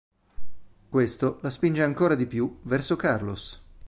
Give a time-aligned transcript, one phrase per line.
[0.89, 3.61] Questo la spinge ancora di più verso Carlos.